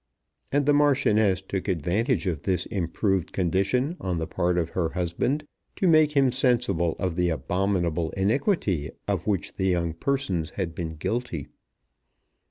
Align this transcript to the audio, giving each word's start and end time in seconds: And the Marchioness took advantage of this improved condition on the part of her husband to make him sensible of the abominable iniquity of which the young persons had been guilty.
And 0.51 0.65
the 0.65 0.73
Marchioness 0.73 1.43
took 1.43 1.67
advantage 1.67 2.25
of 2.25 2.41
this 2.41 2.65
improved 2.65 3.33
condition 3.33 3.97
on 4.01 4.17
the 4.17 4.25
part 4.25 4.57
of 4.57 4.69
her 4.69 4.89
husband 4.89 5.45
to 5.75 5.87
make 5.87 6.13
him 6.13 6.31
sensible 6.31 6.95
of 6.97 7.15
the 7.15 7.29
abominable 7.29 8.09
iniquity 8.17 8.89
of 9.07 9.27
which 9.27 9.57
the 9.57 9.67
young 9.67 9.93
persons 9.93 10.49
had 10.57 10.73
been 10.73 10.95
guilty. 10.95 11.49